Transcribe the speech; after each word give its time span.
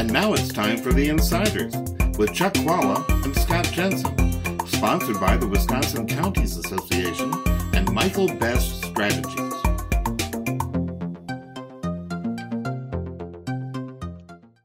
And 0.00 0.10
now 0.14 0.32
it's 0.32 0.48
time 0.48 0.78
for 0.78 0.94
The 0.94 1.10
Insiders 1.10 1.76
with 2.16 2.32
Chuck 2.32 2.54
Chvala 2.54 3.06
and 3.22 3.36
Scott 3.36 3.70
Jensen, 3.70 4.66
sponsored 4.66 5.20
by 5.20 5.36
the 5.36 5.46
Wisconsin 5.46 6.06
Counties 6.06 6.56
Association 6.56 7.30
and 7.74 7.92
Michael 7.92 8.26
Best 8.38 8.82
Strategies. 8.82 9.52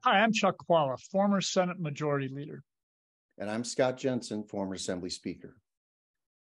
Hi, 0.05 0.21
I'm 0.21 0.31
Chuck 0.31 0.55
Chvala, 0.69 0.97
former 1.11 1.41
Senate 1.41 1.81
Majority 1.81 2.29
Leader. 2.29 2.63
And 3.37 3.51
I'm 3.51 3.65
Scott 3.65 3.97
Jensen, 3.97 4.45
former 4.45 4.75
Assembly 4.75 5.09
Speaker. 5.09 5.57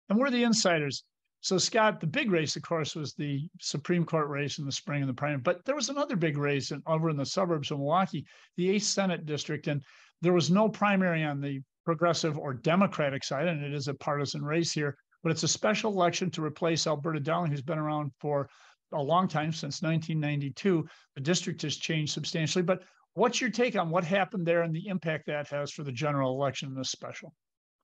And 0.09 0.19
we're 0.19 0.31
the 0.31 0.45
insiders. 0.45 1.05
So, 1.43 1.57
Scott, 1.57 2.01
the 2.01 2.07
big 2.07 2.31
race, 2.31 2.57
of 2.57 2.63
course, 2.63 2.95
was 2.95 3.15
the 3.15 3.49
Supreme 3.61 4.05
Court 4.05 4.29
race 4.29 4.59
in 4.59 4.67
the 4.67 4.73
spring 4.73 5.01
and 5.03 5.09
the 5.09 5.15
primary. 5.15 5.41
But 5.41 5.65
there 5.65 5.75
was 5.75 5.89
another 5.89 6.15
big 6.15 6.37
race 6.37 6.71
in, 6.71 6.83
over 6.87 7.09
in 7.09 7.17
the 7.17 7.25
suburbs 7.25 7.71
of 7.71 7.79
Milwaukee, 7.79 8.27
the 8.57 8.69
8th 8.69 8.83
Senate 8.83 9.25
District. 9.25 9.67
And 9.67 9.83
there 10.21 10.35
was 10.35 10.51
no 10.51 10.69
primary 10.69 11.25
on 11.25 11.41
the 11.41 11.61
progressive 11.87 12.39
or 12.39 12.53
Democratic 12.53 13.25
side, 13.25 13.49
and 13.49 13.65
it 13.65 13.73
is 13.73 13.89
a 13.89 13.95
partisan 13.95 14.45
race 14.45 14.73
here. 14.73 14.97
But 15.23 15.33
it's 15.33 15.43
a 15.43 15.49
special 15.49 15.93
election 15.93 16.31
to 16.33 16.45
replace 16.45 16.87
Alberta 16.87 17.21
Darling, 17.21 17.51
who's 17.51 17.63
been 17.63 17.79
around 17.79 18.13
for 18.21 18.49
a 18.93 19.03
long 19.03 19.27
time, 19.27 19.53
since 19.53 19.81
1992. 19.81 20.87
The 21.15 21.21
district 21.23 21.63
has 21.63 21.77
changed 21.77 22.13
substantially. 22.13 22.63
But 22.63 22.83
what's 23.15 23.41
your 23.41 23.51
take 23.51 23.77
on 23.77 23.89
what 23.89 24.05
happened 24.05 24.47
there 24.47 24.63
and 24.63 24.75
the 24.75 24.89
impact 24.89 25.27
that 25.27 25.49
has 25.49 25.71
for 25.73 25.85
the 25.85 25.93
general 25.93 26.35
election 26.35 26.69
in 26.69 26.75
this 26.75 26.91
special? 26.91 27.33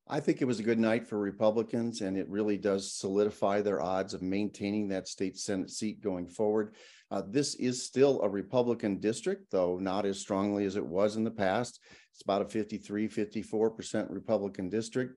I 0.09 0.21
think 0.21 0.41
it 0.41 0.45
was 0.45 0.61
a 0.61 0.65
good 0.65 0.79
night 0.79 1.05
for 1.05 1.19
Republicans, 1.19 2.01
and 2.01 2.17
it 2.17 2.29
really 2.29 2.57
does 2.57 2.95
solidify 2.95 3.61
their 3.61 3.83
odds 3.83 4.15
of 4.15 4.23
maintaining 4.23 4.87
that 4.89 5.09
state 5.09 5.37
Senate 5.37 5.71
seat 5.71 6.01
going 6.01 6.29
forward. 6.29 6.77
Uh, 7.11 7.23
this 7.29 7.57
is 7.57 7.85
still 7.85 8.21
a 8.23 8.29
Republican 8.29 9.01
district, 9.01 9.51
though 9.51 9.79
not 9.79 10.07
as 10.07 10.21
strongly 10.21 10.65
as 10.65 10.77
it 10.77 10.87
was 10.87 11.17
in 11.17 11.25
the 11.25 11.31
past. 11.31 11.81
It's 12.13 12.23
about 12.23 12.43
a 12.43 12.45
53, 12.45 13.09
54% 13.09 14.07
Republican 14.11 14.69
district. 14.69 15.17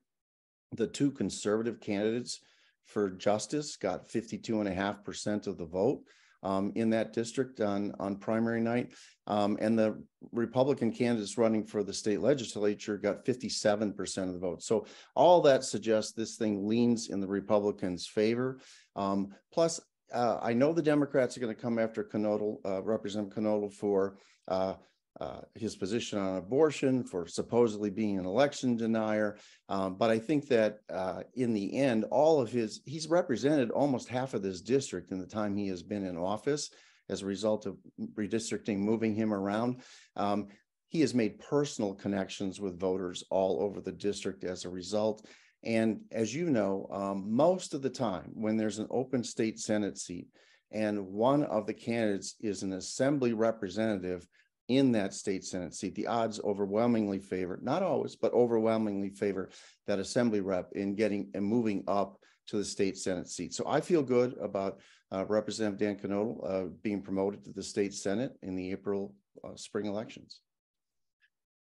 The 0.72 0.88
two 0.88 1.12
conservative 1.12 1.80
candidates 1.80 2.40
for 2.84 3.10
justice 3.10 3.76
got 3.76 4.08
52.5% 4.08 5.46
of 5.46 5.56
the 5.56 5.66
vote 5.66 6.02
um, 6.42 6.72
in 6.74 6.90
that 6.90 7.12
district 7.12 7.60
on, 7.60 7.94
on 7.98 8.16
primary 8.16 8.60
night. 8.60 8.92
Um, 9.26 9.58
and 9.60 9.78
the 9.78 10.02
Republican 10.32 10.92
candidates 10.92 11.38
running 11.38 11.64
for 11.64 11.82
the 11.82 11.92
state 11.92 12.20
legislature 12.20 12.96
got 12.96 13.24
57% 13.24 14.18
of 14.26 14.32
the 14.32 14.38
vote. 14.38 14.62
So 14.62 14.86
all 15.14 15.40
that 15.42 15.64
suggests 15.64 16.12
this 16.12 16.36
thing 16.36 16.66
leans 16.66 17.10
in 17.10 17.20
the 17.20 17.28
Republicans' 17.28 18.06
favor. 18.06 18.58
Um, 18.96 19.28
plus, 19.52 19.80
uh, 20.12 20.38
I 20.42 20.52
know 20.52 20.72
the 20.72 20.82
Democrats 20.82 21.36
are 21.36 21.40
going 21.40 21.54
to 21.54 21.60
come 21.60 21.78
after 21.78 22.02
Knodl, 22.02 22.58
uh, 22.64 22.82
Representative 22.82 23.42
Knodl 23.42 23.72
for 23.72 24.16
uh, 24.48 24.74
uh, 25.20 25.40
his 25.54 25.76
position 25.76 26.18
on 26.18 26.36
abortion, 26.36 27.04
for 27.04 27.26
supposedly 27.26 27.90
being 27.90 28.18
an 28.18 28.24
election 28.24 28.76
denier. 28.76 29.36
Um, 29.68 29.96
but 29.96 30.10
I 30.10 30.18
think 30.18 30.48
that 30.48 30.78
uh, 30.88 31.22
in 31.34 31.52
the 31.52 31.76
end, 31.76 32.04
all 32.10 32.40
of 32.40 32.50
his, 32.50 32.80
he's 32.86 33.08
represented 33.08 33.70
almost 33.70 34.08
half 34.08 34.34
of 34.34 34.42
this 34.42 34.60
district 34.62 35.12
in 35.12 35.18
the 35.18 35.26
time 35.26 35.56
he 35.56 35.68
has 35.68 35.82
been 35.82 36.04
in 36.04 36.16
office 36.16 36.70
as 37.08 37.22
a 37.22 37.26
result 37.26 37.66
of 37.66 37.76
redistricting, 38.14 38.78
moving 38.78 39.14
him 39.14 39.34
around. 39.34 39.82
Um, 40.16 40.48
he 40.88 41.00
has 41.00 41.14
made 41.14 41.38
personal 41.38 41.94
connections 41.94 42.60
with 42.60 42.80
voters 42.80 43.22
all 43.30 43.62
over 43.62 43.80
the 43.80 43.92
district 43.92 44.44
as 44.44 44.64
a 44.64 44.70
result. 44.70 45.26
And 45.62 46.00
as 46.10 46.34
you 46.34 46.50
know, 46.50 46.88
um, 46.90 47.24
most 47.28 47.74
of 47.74 47.82
the 47.82 47.90
time 47.90 48.30
when 48.34 48.56
there's 48.56 48.78
an 48.78 48.88
open 48.90 49.22
state 49.22 49.58
Senate 49.58 49.98
seat 49.98 50.28
and 50.72 51.06
one 51.08 51.42
of 51.44 51.66
the 51.66 51.74
candidates 51.74 52.36
is 52.40 52.62
an 52.62 52.72
assembly 52.72 53.32
representative 53.32 54.26
in 54.70 54.92
that 54.92 55.12
state 55.12 55.44
Senate 55.44 55.74
seat, 55.74 55.94
the 55.96 56.06
odds 56.06 56.40
overwhelmingly 56.44 57.18
favor, 57.18 57.58
not 57.60 57.82
always, 57.82 58.14
but 58.14 58.32
overwhelmingly 58.32 59.10
favor 59.10 59.50
that 59.88 59.98
assembly 59.98 60.40
rep 60.40 60.70
in 60.72 60.94
getting 60.94 61.28
and 61.34 61.44
moving 61.44 61.82
up 61.88 62.18
to 62.46 62.56
the 62.56 62.64
state 62.64 62.96
Senate 62.96 63.28
seat. 63.28 63.52
So 63.52 63.64
I 63.66 63.80
feel 63.80 64.02
good 64.02 64.36
about 64.40 64.78
uh, 65.12 65.24
Representative 65.26 65.78
Dan 65.78 65.96
Knodl 65.96 66.48
uh, 66.48 66.68
being 66.82 67.02
promoted 67.02 67.44
to 67.44 67.52
the 67.52 67.62
state 67.62 67.92
Senate 67.92 68.32
in 68.42 68.54
the 68.54 68.70
April 68.70 69.14
uh, 69.44 69.56
spring 69.56 69.86
elections. 69.86 70.40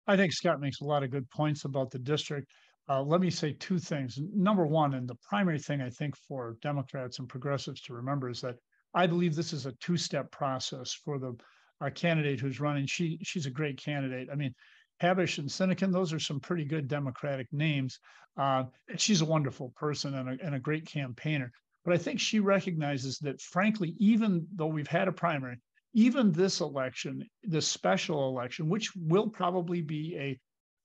I 0.06 0.16
think 0.16 0.32
Scott 0.32 0.60
makes 0.60 0.80
a 0.80 0.84
lot 0.84 1.02
of 1.02 1.10
good 1.10 1.28
points 1.30 1.66
about 1.66 1.90
the 1.90 1.98
district. 1.98 2.50
Uh, 2.88 3.02
let 3.02 3.20
me 3.20 3.28
say 3.28 3.52
two 3.58 3.78
things. 3.78 4.18
Number 4.34 4.66
one, 4.66 4.94
and 4.94 5.06
the 5.06 5.16
primary 5.28 5.58
thing 5.58 5.82
I 5.82 5.90
think 5.90 6.16
for 6.16 6.56
Democrats 6.62 7.18
and 7.18 7.28
progressives 7.28 7.82
to 7.82 7.94
remember 7.94 8.30
is 8.30 8.40
that 8.40 8.56
I 8.94 9.06
believe 9.06 9.34
this 9.34 9.52
is 9.52 9.66
a 9.66 9.72
two-step 9.72 10.30
process 10.30 10.94
for 10.94 11.18
the 11.18 11.36
a 11.80 11.90
candidate 11.90 12.40
who's 12.40 12.60
running. 12.60 12.86
She 12.86 13.18
she's 13.22 13.46
a 13.46 13.50
great 13.50 13.78
candidate. 13.78 14.28
I 14.32 14.34
mean, 14.34 14.54
Habush 15.02 15.38
and 15.38 15.48
Sinykin, 15.48 15.92
those 15.92 16.12
are 16.12 16.18
some 16.18 16.40
pretty 16.40 16.64
good 16.64 16.88
Democratic 16.88 17.52
names. 17.52 17.98
Uh, 18.36 18.64
she's 18.96 19.20
a 19.20 19.26
wonderful 19.26 19.72
person 19.76 20.14
and 20.14 20.28
a, 20.28 20.44
and 20.44 20.54
a 20.54 20.60
great 20.60 20.86
campaigner. 20.86 21.50
But 21.84 21.94
I 21.94 21.98
think 21.98 22.18
she 22.18 22.40
recognizes 22.40 23.18
that, 23.18 23.40
frankly, 23.40 23.94
even 23.98 24.46
though 24.54 24.66
we've 24.66 24.88
had 24.88 25.08
a 25.08 25.12
primary, 25.12 25.58
even 25.94 26.32
this 26.32 26.60
election, 26.60 27.24
this 27.42 27.68
special 27.68 28.28
election, 28.28 28.68
which 28.68 28.90
will 28.96 29.28
probably 29.28 29.82
be 29.82 30.16
a 30.18 30.38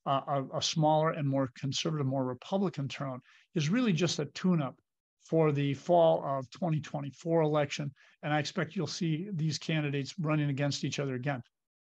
a, 0.06 0.44
a 0.56 0.62
smaller 0.62 1.12
and 1.12 1.30
more 1.30 1.51
conservative, 1.56 2.07
more 2.07 2.25
Republican 2.25 2.88
turnout, 2.88 3.22
is 3.53 3.69
really 3.69 3.94
just 3.94 4.18
a 4.18 4.25
tune-up 4.25 4.75
for 5.23 5.51
the 5.51 5.73
fall 5.73 6.23
of 6.25 6.49
2024 6.51 7.41
election. 7.41 7.91
And 8.23 8.33
I 8.33 8.39
expect 8.39 8.75
you'll 8.75 8.87
see 8.87 9.29
these 9.33 9.57
candidates 9.57 10.15
running 10.19 10.49
against 10.49 10.83
each 10.83 10.99
other 10.99 11.15
again. 11.15 11.41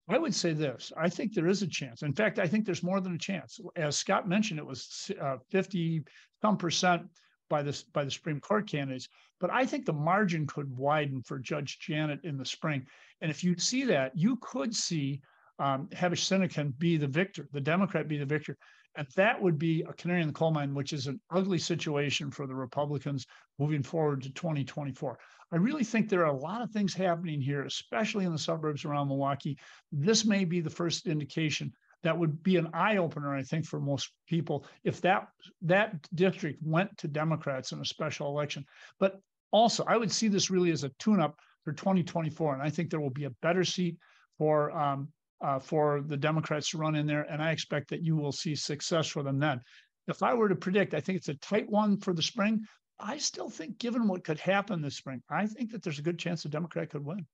I 0.09 0.19
would 0.19 0.35
say 0.35 0.53
this 0.53 0.93
I 0.97 1.09
think 1.09 1.35
there 1.35 1.49
is 1.49 1.63
a 1.63 1.67
chance. 1.67 2.03
In 2.03 2.13
fact, 2.13 2.39
I 2.39 2.47
think 2.47 2.65
there's 2.65 2.83
more 2.83 3.01
than 3.01 3.15
a 3.15 3.19
chance. 3.19 3.59
As 3.75 3.99
Scott 3.99 4.29
mentioned, 4.29 4.61
it 4.61 4.67
was 4.67 5.11
uh, 5.21 5.37
50 5.51 6.03
some 6.43 6.57
percent 6.57 7.03
by 7.49 7.63
the, 7.63 7.83
by 7.93 8.05
the 8.05 8.11
Supreme 8.11 8.41
Court 8.41 8.69
candidates. 8.69 9.09
But 9.41 9.51
I 9.51 9.67
think 9.67 9.85
the 9.85 9.93
margin 9.93 10.47
could 10.47 10.75
widen 10.77 11.23
for 11.23 11.39
Judge 11.39 11.79
Janet 11.81 12.21
in 12.25 12.37
the 12.37 12.45
spring. 12.45 12.87
And 13.21 13.31
if 13.31 13.43
you 13.45 13.59
see 13.59 13.85
that, 13.85 14.13
you 14.17 14.37
could 14.37 14.75
see 14.75 15.21
um, 15.59 15.89
Habush 15.89 16.25
Sinykin 16.25 16.79
be 16.79 16.97
the 16.97 17.07
victor, 17.07 17.49
the 17.53 17.61
Democrat 17.61 18.09
be 18.09 18.19
the 18.19 18.27
victor. 18.27 18.57
And 18.97 19.07
that 19.17 19.41
would 19.41 19.59
be 19.59 19.83
a 19.83 19.93
canary 19.93 20.23
in 20.23 20.29
the 20.29 20.33
coal 20.33 20.51
mine, 20.51 20.75
which 20.75 20.93
is 20.93 21.07
an 21.07 21.21
ugly 21.31 21.59
situation 21.59 22.31
for 22.31 22.47
the 22.47 22.55
Republicans 22.55 23.27
moving 23.59 23.83
forward 23.83 24.23
to 24.23 24.31
2024. 24.33 25.19
I 25.53 25.57
really 25.57 25.85
think 25.85 26.09
there 26.09 26.25
are 26.25 26.35
a 26.35 26.39
lot 26.39 26.63
of 26.63 26.71
things 26.71 26.95
happening 26.95 27.41
here, 27.41 27.63
especially 27.65 28.25
in 28.25 28.33
the 28.33 28.39
suburbs 28.39 28.85
around 28.85 29.09
Milwaukee. 29.09 29.59
This 29.93 30.25
may 30.25 30.45
be 30.45 30.61
the 30.61 30.71
first 30.71 31.07
indication 31.07 31.73
that 32.03 32.17
would 32.17 32.43
be 32.43 32.57
an 32.57 32.69
eye 32.73 32.97
opener, 32.97 33.35
I 33.35 33.43
think, 33.43 33.67
for 33.67 33.81
most 33.81 34.11
people 34.29 34.67
if 34.85 35.01
that 35.01 35.29
that 35.63 35.95
district 36.15 36.63
went 36.63 36.97
to 36.99 37.09
Democrats 37.09 37.73
in 37.73 37.81
a 37.81 37.85
special 37.85 38.29
election. 38.29 38.65
But 38.99 39.21
also, 39.51 39.85
I 39.85 39.97
would 39.97 40.13
see 40.13 40.29
this 40.29 40.51
really 40.51 40.71
as 40.71 40.85
a 40.85 40.91
tune-up 40.99 41.39
for 41.65 41.73
2024, 41.73 42.55
and 42.55 42.63
I 42.63 42.71
think 42.71 42.91
there 42.91 43.01
will 43.01 43.11
be 43.11 43.25
a 43.25 43.35
better 43.43 43.65
seat 43.65 43.97
for 44.39 44.71
um, 44.71 45.09
uh, 45.41 45.59
for 45.59 46.03
the 46.03 46.17
Democrats 46.17 46.71
to 46.71 46.79
run 46.79 46.95
in 46.95 47.07
there, 47.07 47.23
and 47.31 47.43
I 47.43 47.53
expect 47.53 47.91
that 47.91 48.03
you 48.03 48.17
will 48.17 48.33
see 48.33 48.55
success 48.55 49.09
for 49.09 49.23
them 49.23 49.39
then. 49.39 49.61
If 50.09 50.23
I 50.23 50.35
were 50.35 50.49
to 50.49 50.57
predict, 50.57 50.95
I 50.95 51.01
think 51.01 51.19
it's 51.19 51.29
a 51.29 51.35
tight 51.35 51.69
one 51.69 51.99
for 51.99 52.15
the 52.15 52.23
spring. 52.23 52.65
I 52.99 53.19
still 53.19 53.51
think, 53.51 53.79
given 53.79 54.09
what 54.09 54.25
could 54.25 54.39
happen 54.39 54.81
this 54.81 54.97
spring, 54.97 55.23
I 55.29 55.47
think 55.47 55.73
that 55.73 55.83
there's 55.83 55.99
a 55.99 56.03
good 56.03 56.19
chance 56.19 56.43
the 56.43 56.49
Democrat 56.49 56.91
could 56.91 57.05
win. 57.05 57.27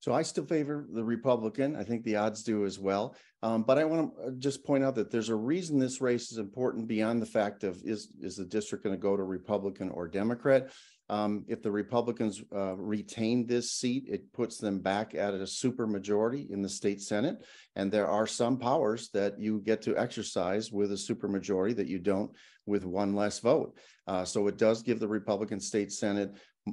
So 0.00 0.14
I 0.14 0.22
still 0.22 0.46
favor 0.46 0.86
the 0.92 1.04
Republican. 1.04 1.76
I 1.76 1.84
think 1.84 2.04
the 2.04 2.16
odds 2.16 2.42
do 2.42 2.64
as 2.64 2.78
well. 2.78 3.14
Um, 3.42 3.62
but 3.62 3.78
I 3.78 3.84
want 3.84 4.16
to 4.16 4.22
uh, 4.22 4.30
just 4.38 4.64
point 4.64 4.82
out 4.82 4.94
that 4.94 5.10
there's 5.10 5.28
a 5.28 5.34
reason 5.34 5.78
this 5.78 6.00
race 6.00 6.32
is 6.32 6.38
important 6.38 6.88
beyond 6.88 7.20
the 7.20 7.26
fact 7.26 7.64
of 7.64 7.80
is 7.84 8.08
is 8.20 8.36
the 8.36 8.44
district 8.44 8.84
going 8.84 8.96
to 8.96 9.00
go 9.00 9.16
to 9.16 9.22
Republican 9.22 9.90
or 9.90 10.08
Democrat. 10.08 10.70
Um, 11.10 11.44
if 11.48 11.60
the 11.60 11.72
Republicans 11.72 12.40
uh, 12.54 12.76
retain 12.76 13.44
this 13.44 13.72
seat, 13.72 14.04
it 14.06 14.32
puts 14.32 14.58
them 14.58 14.78
back 14.78 15.14
at 15.14 15.34
a 15.34 15.46
super 15.46 15.86
majority 15.86 16.46
in 16.50 16.62
the 16.62 16.68
state 16.68 17.00
Senate. 17.00 17.44
And 17.74 17.90
there 17.90 18.06
are 18.06 18.28
some 18.28 18.58
powers 18.58 19.10
that 19.12 19.38
you 19.38 19.60
get 19.60 19.82
to 19.82 19.98
exercise 19.98 20.70
with 20.70 20.92
a 20.92 20.96
super 20.96 21.26
majority 21.26 21.74
that 21.74 21.88
you 21.88 21.98
don't 21.98 22.30
with 22.64 22.84
one 22.84 23.14
less 23.14 23.40
vote. 23.40 23.76
Uh, 24.06 24.24
so 24.24 24.46
it 24.46 24.56
does 24.56 24.84
give 24.84 25.00
the 25.00 25.08
Republican 25.08 25.58
state 25.58 25.90
Senate 25.90 26.30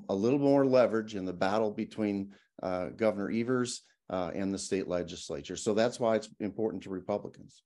a 0.10 0.16
little 0.16 0.40
more 0.40 0.68
leverage 0.68 1.16
in 1.16 1.26
the 1.26 1.34
battle 1.34 1.72
between 1.72 2.32
uh, 2.64 2.88
Governor 2.90 3.32
Evers 3.32 3.84
uh, 4.10 4.32
and 4.34 4.54
the 4.54 4.60
state 4.60 4.88
legislature. 4.88 5.56
So 5.56 5.74
that's 5.74 6.00
why 6.00 6.16
it's 6.16 6.30
important 6.40 6.84
to 6.84 6.90
Republicans. 6.90 7.64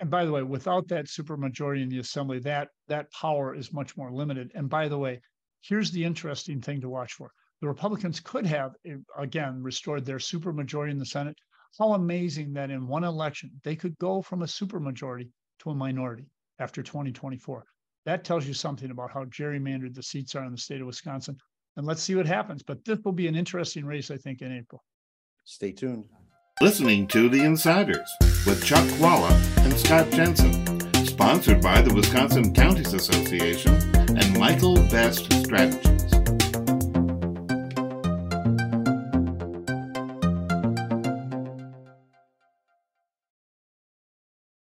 And 0.00 0.10
by 0.10 0.24
the 0.24 0.32
way, 0.32 0.42
without 0.42 0.86
that 0.88 1.06
supermajority 1.06 1.82
in 1.82 1.88
the 1.88 1.98
assembly, 1.98 2.38
that 2.40 2.68
that 2.86 3.10
power 3.12 3.54
is 3.54 3.72
much 3.72 3.96
more 3.96 4.12
limited. 4.12 4.52
And 4.54 4.68
by 4.68 4.88
the 4.88 4.98
way, 4.98 5.20
Here's 5.62 5.90
the 5.90 6.04
interesting 6.04 6.60
thing 6.60 6.80
to 6.80 6.88
watch 6.88 7.14
for. 7.14 7.32
The 7.60 7.66
Republicans 7.66 8.20
could 8.20 8.46
have, 8.46 8.76
eh, 8.84 8.96
again, 9.16 9.62
restored 9.62 10.04
their 10.04 10.18
supermajority 10.18 10.92
in 10.92 10.98
the 10.98 11.06
Senate. 11.06 11.36
How 11.78 11.94
amazing 11.94 12.52
that 12.54 12.70
in 12.70 12.86
one 12.86 13.04
election, 13.04 13.60
they 13.64 13.76
could 13.76 13.98
go 13.98 14.22
from 14.22 14.42
a 14.42 14.46
supermajority 14.46 15.30
to 15.60 15.70
a 15.70 15.74
minority 15.74 16.30
after 16.58 16.82
2024. 16.82 17.64
That 18.04 18.24
tells 18.24 18.46
you 18.46 18.54
something 18.54 18.90
about 18.90 19.10
how 19.10 19.24
gerrymandered 19.24 19.94
the 19.94 20.02
seats 20.02 20.34
are 20.34 20.44
in 20.44 20.52
the 20.52 20.58
state 20.58 20.80
of 20.80 20.86
Wisconsin. 20.86 21.36
And 21.78 21.86
let's 21.86 22.02
see 22.02 22.16
what 22.16 22.26
happens. 22.26 22.62
But 22.62 22.84
this 22.84 22.98
will 23.04 23.12
be 23.12 23.28
an 23.28 23.36
interesting 23.36 23.86
race, 23.86 24.10
I 24.10 24.16
think, 24.16 24.42
in 24.42 24.52
April. 24.52 24.82
Stay 25.44 25.72
tuned. 25.72 26.04
listening 26.60 27.06
to 27.06 27.28
The 27.28 27.44
Insiders 27.44 28.10
with 28.44 28.64
Chuck 28.64 28.84
Chvala 28.84 29.30
and 29.64 29.72
Scott 29.78 30.10
Jensen, 30.10 30.52
sponsored 31.06 31.62
by 31.62 31.80
the 31.80 31.94
Wisconsin 31.94 32.52
Counties 32.52 32.92
Association 32.92 33.74
and 33.96 34.38
Michael 34.38 34.74
Best 34.90 35.32
Strategy. 35.44 35.87